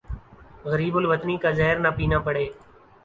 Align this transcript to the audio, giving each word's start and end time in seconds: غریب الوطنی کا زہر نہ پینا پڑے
غریب 0.65 0.95
الوطنی 0.97 1.35
کا 1.43 1.51
زہر 1.57 1.77
نہ 1.83 1.89
پینا 1.97 2.19
پڑے 2.25 2.45